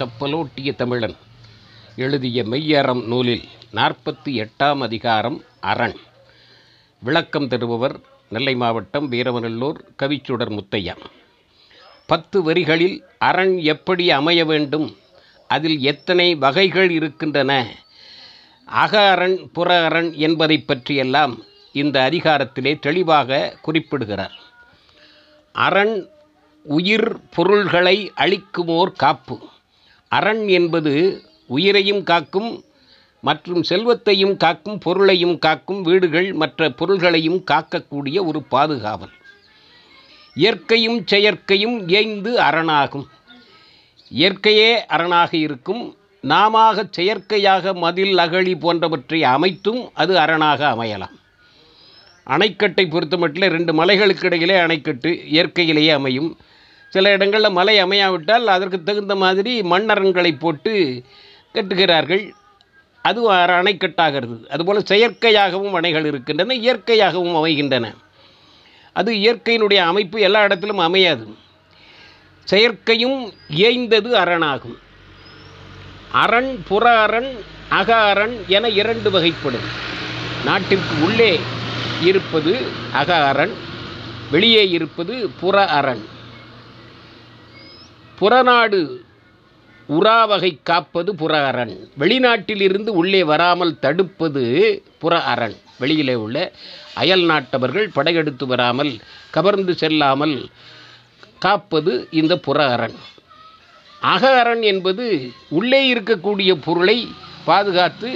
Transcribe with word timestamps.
கப்பலோட்டிய 0.00 0.74
தமிழன். 0.74 1.16
எழுதிய 1.96 2.44
மெய்யறம் 2.44 3.06
நூலில் 3.06 3.48
நாற்பத்தி 3.74 4.24
எட்டாம் 4.24 4.78
அதிகாரம் 4.78 5.44
அரண். 5.60 5.96
விளக்கம் 7.00 7.48
தருபவர் 7.48 8.00
நெல்லை 8.28 8.54
மாவட்டம் 8.54 9.12
வீரவநல்லூர் 9.12 9.74
கவிச்சுடர் 10.02 10.58
முத்தையா. 10.58 10.96
பத்து 12.06 12.42
வரிகளில் 12.42 13.04
அரண் 13.18 13.56
எப்படி 13.56 14.10
அமைய 14.10 14.44
வேண்டும்? 14.44 14.96
அதில் 15.48 15.80
எத்தனை 15.80 16.34
வகைகள் 16.34 16.90
இருக்கின்றன? 16.90 17.76
அக 18.64 19.10
அரண் 19.10 19.50
புற 19.52 19.84
அரண் 19.84 20.12
என்பதை 20.12 20.58
பற்றியெல்லாம் 20.58 21.44
இந்த 21.72 22.08
அதிகாரத்திலே 22.10 22.78
தெளிவாக 22.78 23.58
குறிப்பிடுகிறார். 23.62 24.38
அரண் 25.52 26.06
உயிர் 26.62 27.16
பொருள்களை 27.34 28.12
அழிக்குமோர் 28.16 28.92
காப்பு. 28.96 29.48
அரண் 30.10 30.46
என்பது 30.46 31.22
உயிரையும் 31.46 32.02
காக்கும் 32.02 32.64
மற்றும் 33.20 33.62
செல்வத்தையும் 33.62 34.36
காக்கும் 34.36 34.78
பொருளையும் 34.78 35.38
காக்கும் 35.38 35.82
வீடுகள் 35.82 36.32
மற்ற 36.32 36.70
பொருள்களையும் 36.70 37.44
காக்கக்கூடிய 37.50 38.24
ஒரு 38.24 38.42
பாதுகாவல். 38.50 39.14
இயற்கையும் 40.34 41.04
செயற்கையும் 41.06 41.88
ஏய்ந்து 41.88 42.40
அரணாகும். 42.40 43.06
இயற்கையே 44.10 44.70
அரணாக 44.86 45.36
இருக்கும். 45.36 45.96
நாம 46.20 46.74
செயற்கையாக 46.90 47.74
மதில் 47.74 48.18
அகழி 48.18 48.54
போன்றவற்றை 48.56 49.22
அமைத்தும் 49.24 49.90
அது 49.94 50.18
அரணாக 50.18 50.68
அமையலாம். 50.70 51.14
அணைக்கட்டை 52.24 52.84
பொறுத்தமட்டில் 52.86 53.50
ரெண்டு 53.50 53.84
மலைகளுக்கு 53.84 54.24
இடையிலே 54.24 54.54
அணைக்கட்டு 54.54 55.26
இயற்கையிலேயே 55.26 55.90
அமையும். 55.90 56.36
சில 56.90 57.10
இடங்களில் 57.10 57.50
மலை 57.50 57.84
அமையாவிட்டால் 57.84 58.44
அதற்கு 58.44 58.82
தகுந்த 58.82 59.14
மாதிரி 59.16 59.60
மண்ணரங்களை 59.60 60.38
போட்டு 60.38 61.02
கட்டுகிறார்கள். 61.54 62.30
அது 63.02 63.32
அணைக்கட்டாகிறது. 63.32 64.48
அதுபோல் 64.48 64.88
செயற்கையாகவும் 64.88 65.74
அணைகள் 65.78 66.04
இருக்கின்றன 66.04 66.54
இயற்கையாகவும் 66.54 67.36
அமைகின்றன. 67.36 67.94
அது 68.92 69.12
இயற்கையினுடைய 69.12 69.76
அமைப்பு 69.76 70.20
எல்லா 70.20 70.42
இடத்திலும் 70.42 70.78
அமையாது. 70.78 71.36
செயற்கையும் 72.44 73.32
ஏய்ந்தது 73.56 74.10
அரணாகும். 74.22 74.78
அரண் 76.12 76.62
புற 76.68 77.00
அரண் 77.00 77.30
அக 77.68 77.96
அரண் 77.96 78.36
என 78.46 78.68
இரண்டு 78.68 79.10
வகைப்படும். 79.10 79.68
நாட்டிற்கு 80.44 81.04
உள்ளே 81.04 81.40
இருப்பது 82.00 82.52
அக 82.92 83.14
அரண் 83.14 83.52
வெளியே 84.30 84.68
இருப்பது 84.68 85.30
புற 85.40 85.66
அரண். 85.66 86.18
புறநாடு 88.20 88.80
உறாவகை 89.88 90.58
காப்பது 90.62 91.14
புற 91.14 91.46
அரண் 91.46 91.74
வெளிநாட்டிலிருந்து 91.98 92.88
உள்ளே 92.92 93.22
வராமல் 93.22 93.78
தடுப்பது 93.78 94.42
புற 94.98 95.22
அரண் 95.24 95.56
வெளியிலே 95.78 96.14
உள்ள 96.14 96.36
அயல் 96.94 97.24
நாட்டவர்கள் 97.24 97.88
படையெடுத்து 97.88 98.46
வராமல் 98.46 98.92
கவர்ந்து 99.30 99.74
செல்லாமல் 99.74 100.36
காப்பது 101.38 101.92
இந்த 102.10 102.36
புற 102.38 102.66
அரண் 102.66 102.96
அக 104.02 104.40
அரண் 104.40 104.62
என்பது 104.62 105.06
உள்ளே 105.50 105.94
இருக்கக்கூடிய 105.94 106.52
பொருளை 106.64 106.98
பாதுகாத்து 107.44 108.10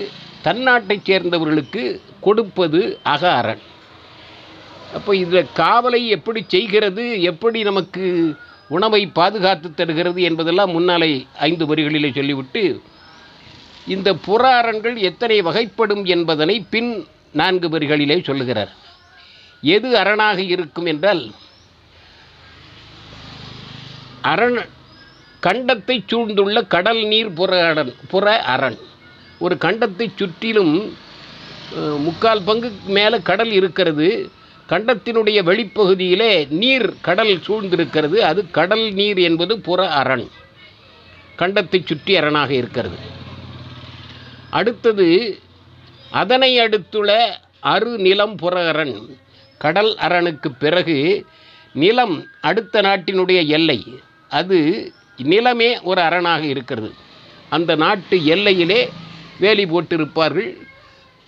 தன்னாட்டைச் 0.44 1.04
சேர்ந்தவர்களுக்கு 1.04 1.82
கொடுப்பது 2.20 2.80
அக 3.02 3.22
அரண். 3.32 3.62
அப்போ 4.94 5.16
இந்த 5.16 5.44
காவலை 5.56 6.06
எப்படி 6.08 6.44
செய்கிறது 6.46 7.04
எப்படி 7.22 7.62
நமக்கு 7.62 8.04
உணவை 8.68 9.00
பாதுகாத்து 9.18 9.68
தருகிறது 9.70 10.20
என்பதெல்லாம் 10.22 10.70
முன்னாலே 10.70 11.12
ஐந்து 11.48 11.64
வரிகளிலே 11.70 12.10
சொல்லிவிட்டு 12.14 12.62
இந்த 13.94 14.10
புற 14.26 14.42
அரண்கள் 14.60 14.96
எத்தனை 15.08 15.38
வகைப்படும் 15.42 16.04
என்பதனை 16.14 16.56
பின் 16.72 16.90
நான்கு 17.40 17.68
வரிகளிலே 17.68 18.16
சொல்லுகிறார். 18.24 18.72
எது 19.62 19.88
அரணாக 20.02 20.38
இருக்கும் 20.54 20.86
என்றால் 20.92 21.22
அரண் 24.32 24.58
கண்டத்தை 25.46 25.96
சூழ்ந்துள்ள 26.10 26.58
கடல் 26.74 27.02
நீர் 27.06 27.32
புற 27.32 27.50
அரண் 27.70 27.92
புற 28.12 28.26
அரண். 28.54 28.78
ஒரு 29.38 29.54
கண்டத்தை 29.64 30.06
சுற்றிலும் 30.16 30.74
முக்கால் 32.06 32.42
பங்கு 32.42 32.68
மேலே 32.96 33.18
கடல் 33.22 33.52
இருக்கிறது. 33.52 34.08
கண்டத்தினுடைய 34.68 35.38
வெளிப்பகுதியிலே 35.42 36.50
நீர் 36.50 36.94
கடல் 37.00 37.36
சூழ்ந்திருக்கிறது. 37.36 38.16
அது 38.16 38.50
கடல் 38.50 38.92
நீர் 38.92 39.18
என்பது 39.18 39.60
புற 39.60 39.90
அரண். 39.90 40.28
கண்டத்தை 41.38 41.84
சுற்றி 41.84 42.16
அரணாக 42.16 42.54
இருக்கிறது. 42.54 42.96
அடுத்தது 44.50 45.38
அதனை 46.10 46.58
அடுத்துள்ள 46.58 47.40
அரு 47.60 47.98
நிலம் 47.98 48.36
புற 48.36 48.68
அரண். 48.68 49.16
கடல் 49.58 49.94
அரணுக்கு 49.94 50.48
பிறகு 50.58 51.26
நிலம் 51.72 52.26
அடுத்த 52.40 52.80
நாட்டினுடைய 52.80 53.46
எல்லை. 53.46 53.98
அது 54.28 54.92
நிலமே 55.22 55.82
ஒரு 55.82 56.00
அரணாக 56.00 56.44
இருக்கிறது. 56.44 56.92
அந்த 57.48 57.74
நாட்டு 57.74 58.24
எல்லையிலே 58.24 58.88
வேலி 59.40 59.64
போட்டிருப்பார்கள். 59.64 60.56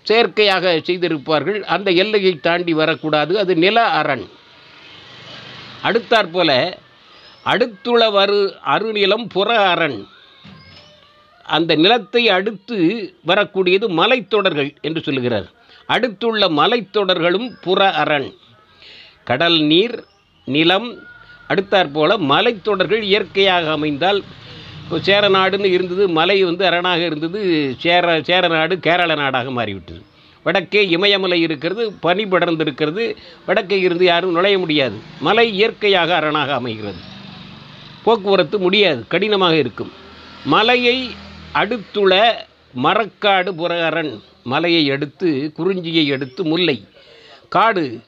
செயற்கையாக 0.08 0.72
செய்திருப்பார்கள். 0.86 1.58
அந்த 1.74 1.88
எல்லையை 2.02 2.32
தாண்டி 2.46 2.72
வரக்கூடாது. 2.72 3.32
அது 3.38 3.52
நில 3.64 3.78
அரண். 4.00 4.26
அடுத்தாற்போல 5.82 6.50
அடுத்துள்ள 7.42 8.04
வரு 8.10 8.38
அருநிலம் 8.66 9.26
புற 9.34 9.48
அரண். 9.72 9.98
அந்த 11.56 11.72
நிலத்தை 11.74 12.22
அடுத்து 12.36 12.78
வரக்கூடியது 13.26 13.86
மலைத்தொடர்கள் 14.00 14.70
என்று 14.80 15.00
சொல்லுகிறார். 15.00 15.48
அடுத்துள்ள 15.86 16.48
மலைத்தொடர்களும் 16.60 17.48
புற 17.60 17.80
அரண். 18.02 18.28
கடல் 19.24 19.58
நீர் 19.72 19.96
நிலம் 20.44 20.88
அடுத்தாற்போல 21.48 22.12
மலைத்தொடர்கள் 22.32 23.02
இயற்கையாக 23.10 23.70
அமைந்தால் 23.70 24.20
இப்போ 24.86 25.00
சேர 25.00 25.28
நாடுன்னு 25.28 25.64
இருந்தது 25.64 26.08
மலை 26.08 26.44
வந்து 26.44 26.66
அரணாக 26.66 27.04
இருந்தது 27.04 27.74
சேர 27.78 28.22
சேர 28.22 28.48
நாடு 28.48 28.78
கேரள 28.78 29.14
நாடாக 29.14 29.50
மாறிவிட்டது. 29.50 30.02
வடக்கே 30.42 30.88
இமயமலை 30.88 31.40
இருக்கிறது 31.40 31.92
பனி 31.92 32.26
படர்ந்து 32.26 32.64
இருக்கிறது 32.64 33.16
வடக்கே 33.46 33.80
இருந்து 33.80 34.04
யாரும் 34.04 34.32
நுழைய 34.32 34.58
முடியாது. 34.58 34.96
மலை 35.20 35.52
இயற்கையாக 35.52 36.14
அரணாக 36.14 36.54
அமைகிறது. 36.54 36.98
போக்குவரத்து 38.02 38.58
முடியாது 38.58 39.06
கடினமாக 39.06 39.56
இருக்கும். 39.56 39.92
மலையை 40.44 41.10
அடுத்துள்ள 41.52 42.46
மரக்காடு 42.84 43.52
புற 43.52 43.84
அரண் 43.84 44.20
மலையை 44.42 44.90
அடுத்து 44.90 45.52
குறிஞ்சியை 45.58 46.12
அடுத்து 46.12 46.44
முல்லை. 46.44 46.84
காடு 47.48 48.00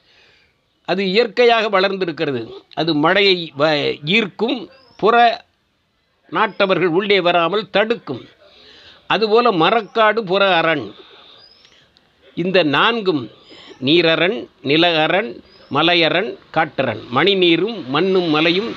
அது 0.85 1.07
இயற்கையாக 1.07 1.69
வளர்ந்திருக்கிறது. 1.69 2.53
அது 2.73 2.95
மழையை 2.95 3.53
வ- 3.59 4.05
ஈர்க்கும் 4.05 4.69
புற 4.97 5.47
நாட்டவர்கள் 6.29 6.87
உள்ளே 6.87 7.19
வராமல் 7.21 7.69
தடுக்கும். 7.69 8.27
அதுபோல 9.07 9.51
மரக்காடு 9.51 10.19
புற 10.19 10.55
அரண் 10.55 10.93
இந்த 12.35 12.63
நான்கும் 12.63 13.29
நீரரண் 13.85 14.47
நில 14.61 15.03
அரண் 15.03 15.35
மலையரண் 15.71 16.37
காட்டரண் 16.53 17.01
மணிநீரும் 17.15 17.85
மண்ணும் 17.87 18.29
மலையும் 18.29 18.75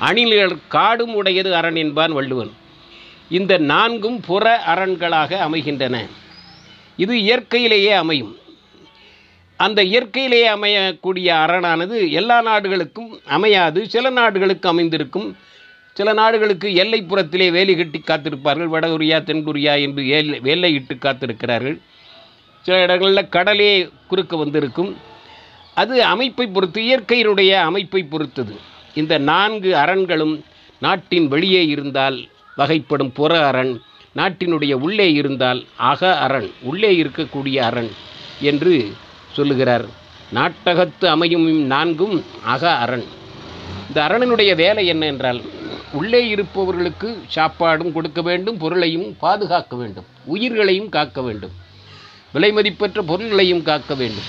அணிலர் 0.00 0.56
காடும் 0.68 1.14
உடையது 1.14 1.54
அரண் 1.54 1.74
என்பான் 1.74 2.12
வள்ளுவன். 2.12 2.52
இந்த 3.30 3.58
நான்கும் 3.58 4.20
புற 4.20 4.62
அரண்களாக 4.66 5.38
அமைகின்றன. 5.38 6.06
இது 6.96 7.18
இயற்கையிலேயே 7.18 7.92
அமையும். 7.92 8.36
அந்த 9.56 9.82
இயற்கையிலேயே 9.82 10.48
அமையக்கூடிய 10.48 11.28
அரணானது 11.44 12.10
எல்லா 12.10 12.42
நாடுகளுக்கும் 12.42 13.20
அமையாது. 13.26 13.88
சில 13.88 14.10
நாடுகளுக்கு 14.10 14.68
அமைந்திருக்கும். 14.68 15.36
சில 15.94 16.12
நாடுகளுக்கு 16.12 16.68
எல்லைப்புறத்திலே 16.82 17.50
வேலி 17.50 17.74
கட்டி 17.76 18.02
காத்திருப்பார்கள். 18.04 18.70
வடகொரியா 18.74 19.18
தென்கொரியா 19.28 19.80
என்று 19.80 20.08
எல்லை 20.08 20.38
எல்லையிட்டு 20.52 20.94
காத்திருக்கிறார்கள். 20.98 21.76
சில 22.62 22.82
இடங்களில் 22.82 23.28
கடலே 23.28 23.88
குறுக்க 24.08 24.36
வந்திருக்கும். 24.36 24.96
அது 25.74 26.04
அமைப்பை 26.04 26.46
பொறுத்து 26.46 26.80
இயற்கையினுடைய 26.82 27.50
அமைப்பை 27.68 28.02
பொறுத்தது. 28.02 28.54
இந்த 28.94 29.18
நான்கு 29.18 29.70
அரண்களும் 29.76 30.34
நாட்டின் 30.80 31.28
வெளியே 31.28 31.66
இருந்தால் 31.66 32.18
வகைப்படும் 32.56 33.12
புற 33.14 33.32
அரண் 33.46 33.80
நாட்டினுடைய 34.16 34.72
உள்ளே 34.86 35.12
இருந்தால் 35.12 35.60
அக 35.76 36.18
அரண் 36.18 36.48
உள்ளே 36.62 36.90
இருக்கக்கூடிய 37.02 37.58
அரண் 37.68 37.90
என்று 38.40 38.74
சொல்லுகிறார். 39.32 39.86
நாட்டகத்து 40.34 41.06
அமையும் 41.06 41.48
நான்கும் 41.72 42.24
அக 42.44 42.72
அரண். 42.84 43.04
இந்த 43.88 43.98
அரணினுடைய 44.06 44.54
வேலை 44.54 44.86
என்ன 44.86 45.06
என்றால் 45.06 45.40
உள்ளே 45.92 46.28
இருப்பவர்களுக்கு 46.28 47.08
சாப்பாடும் 47.34 47.92
கொடுக்க 47.92 48.20
வேண்டும் 48.22 48.58
பொருளையும் 48.58 49.08
பாதுகாக்க 49.18 49.76
வேண்டும் 49.76 50.08
உயிர்களையும் 50.24 50.88
காக்க 50.88 51.20
வேண்டும் 51.22 51.54
விலைமதிப்பற்ற 52.34 53.00
பொருள்களையும் 53.10 53.62
காக்க 53.62 53.94
வேண்டும். 53.94 54.28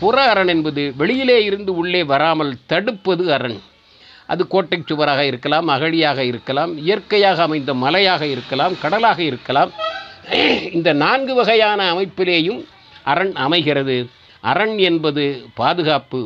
புற 0.00 0.16
அரண் 0.30 0.48
என்பது 0.48 0.82
வெளியிலே 0.96 1.44
இருந்து 1.44 1.72
உள்ளே 1.76 2.04
வராமல் 2.04 2.52
தடுப்பது 2.66 3.24
அரண். 3.32 3.58
அது 4.26 4.42
கோட்டை 4.46 4.78
சுவராக 4.86 5.24
இருக்கலாம் 5.24 5.68
அகழியாக 5.68 6.24
இருக்கலாம் 6.24 6.72
இயற்கையாக 6.86 7.42
அமைந்த 7.42 7.74
மலையாக 7.74 8.22
இருக்கலாம் 8.26 8.74
கடலாக 8.80 9.22
இருக்கலாம். 9.22 9.70
இந்த 10.72 10.92
நான்கு 10.92 11.34
வகையான 11.34 11.80
அமைப்பிலேயும் 11.92 12.60
அரண் 13.02 13.32
அமைகிறது. 13.46 13.96
அரண் 14.40 14.76
என்பது 14.88 15.24
பாதுகாப்பு 15.54 16.20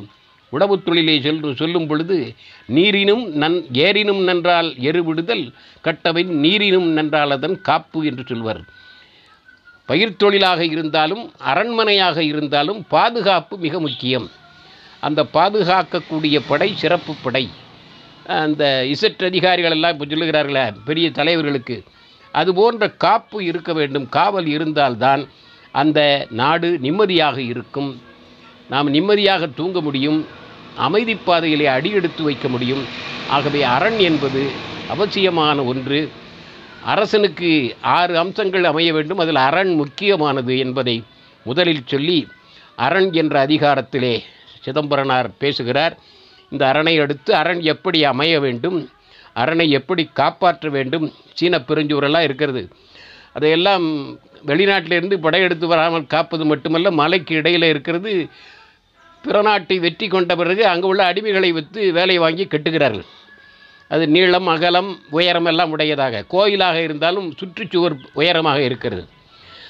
உழவுத் 0.52 0.84
தொழிலை 0.84 1.20
சென்று 1.20 1.54
சொல்லும் 1.54 1.87
பொழுது 1.87 2.34
நீரினும் 2.66 3.25
நன் 3.43 3.58
ஏரினும் 3.72 4.22
நன்றால் 4.22 4.69
எருவிடுதல் 4.88 5.44
கட்டவின் 5.81 6.32
நீரினும் 6.38 6.88
நன்றால் 6.88 7.31
அதன் 7.31 7.60
காப்பு 7.60 8.06
என்று 8.06 8.25
சொல்வர். 8.26 8.60
பயிர் 9.88 10.16
தொழிலாக 10.16 10.64
இருந்தாலும் 10.64 11.32
அரண்மனையாக 11.38 12.19
இருந்தாலும் 12.22 12.84
பாதுகாப்பு 12.88 13.58
மிக 13.58 13.81
முக்கியம். 13.81 14.31
அந்த 15.00 15.20
பாதுகாக்கக்கூடிய 15.32 16.40
படை 16.46 16.75
சிறப்பு 16.75 17.14
படை. 17.22 17.48
அந்த 18.26 18.87
இசட் 18.87 19.25
அதிகாரிகள் 19.25 19.70
எல்லாம் 19.70 19.93
இப்போ 19.93 20.05
சொல்லுகிறார்களே 20.05 20.75
பெரிய 20.84 21.10
தலைவர்களுக்கு. 21.10 21.82
அது 22.32 22.55
போன்ற 22.55 22.88
காப்பு 22.88 23.44
இருக்க 23.44 23.72
வேண்டும் 23.72 24.08
காவல் 24.08 24.46
இருந்தால்தான் 24.46 25.22
அந்த 25.72 26.26
நாடு 26.31 26.78
நிம்மதியாக 26.78 27.40
இருக்கும். 27.43 27.90
நாம் 28.69 28.88
நிம்மதியாக 28.88 29.46
தூங்க 29.46 29.81
முடியும். 29.81 30.40
அமைதி 30.74 31.16
பாதையிலே 31.16 31.66
அடியெடுத்து 31.66 32.22
வைக்க 32.22 32.48
முடியும். 32.48 32.88
ஆகவே 33.26 33.62
அரண் 33.62 33.98
என்பது 33.98 34.60
அவசியமான 34.86 35.64
ஒன்று. 35.64 36.12
அரசனுக்கு 36.80 37.76
ஆறு 37.80 38.19
அம்சங்கள் 38.19 38.64
அமைய 38.64 38.92
வேண்டும். 38.92 39.19
அதில் 39.19 39.36
அரண் 39.36 39.74
முக்கியமானது 39.74 40.58
என்பதை 40.58 41.02
முதலில் 41.44 41.86
சொல்லி 41.86 42.28
அரண் 42.76 43.12
என்ற 43.12 43.46
அதிகாரத்திலே 43.46 44.14
சிதம்பரனார் 44.60 45.30
பேசுகிறார். 45.38 45.98
இந்த 46.50 46.66
அரணை 46.66 47.00
அடுத்து 47.00 47.34
அரண் 47.34 47.60
எப்படி 47.60 48.04
அமைய 48.04 48.40
வேண்டும்? 48.40 48.88
அரணை 49.34 49.70
எப்படி 49.70 50.10
காப்பாற்ற 50.12 50.69
வேண்டும்? 50.69 51.12
சீன 51.34 51.58
பெருஞ்சூரெல்லாம் 51.58 52.22
இருக்கிறது. 52.22 52.69
அதையெல்லாம் 53.32 53.84
வெளிநாட்டிலிருந்து 54.46 55.16
படையெடுத்து 55.16 55.66
வராமல் 55.66 56.06
காப்பது 56.06 56.44
மட்டுமல்ல 56.44 56.90
மலைக்கு 56.90 57.34
இடையில் 57.34 57.62
இருக்கிறது. 57.62 58.28
பிற 59.24 59.42
நாட்டை 59.42 59.78
வெற்றி 59.78 60.06
கொண்ட 60.08 60.36
பிறகு 60.36 60.66
அங்கே 60.66 60.86
உள்ள 60.86 61.12
அடிமைகளை 61.12 61.50
விற்று 61.52 61.92
வேலை 61.92 62.19
வாங்கி 62.19 62.44
கட்டுகிறார்கள். 62.44 63.06
அது 63.88 64.08
நீளம் 64.08 64.46
அகலம் 64.46 64.90
உயரம் 65.10 65.44
எல்லாம் 65.44 65.70
உடையதாக. 65.70 66.24
கோயிலாக 66.28 66.76
இருந்தாலும் 66.82 67.34
சுற்றுச்சுவர் 67.40 67.96
உயரமாக 68.12 68.62
இருக்கிறது. 68.62 69.04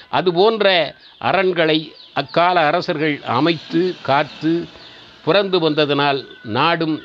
அதுபோன்ற 0.09 0.95
அரண்களை 1.29 1.77
அக்கால 2.13 2.65
அரசர்கள் 2.69 3.15
அமைத்து 3.37 3.81
காத்து 4.01 4.53
புறந்து 5.25 5.59
வந்ததனால் 5.59 6.19
நாடும் 6.57 6.95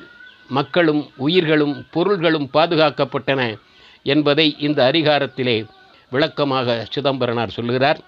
மக்களும் 0.50 1.02
உயிர்களும் 1.16 1.74
பொருள்களும் 1.90 2.48
பாதுகாக்கப்பட்டன 2.52 3.42
என்பதை 4.02 4.46
இந்த 4.58 4.90
அதிகாரத்திலே 4.90 5.56
விளக்கமாக 6.12 6.86
சிதம்பரனார் 6.94 7.56
சொல்கிறார் 7.56 8.00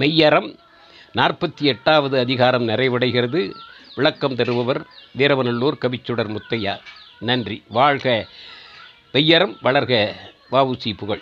மெய்யறம் 0.00 0.50
நாற்பத்தி 1.14 1.60
எட்டாவது 1.60 2.18
அதிகாரம் 2.18 2.68
நிறைவடைகிறது. 2.68 3.54
விளக்கம் 3.94 4.34
தருபவர் 4.34 4.86
வீரவநல்லூர் 5.18 5.72
கவிச்சுடர் 5.80 6.36
முத்தையா. 6.36 6.78
நன்றி. 7.18 7.62
வாழ்க 7.68 8.26
பெய்யரம் 9.12 9.56
வளர்க. 9.62 10.14
வாவுசி 10.52 10.96
புகழ். 10.96 11.20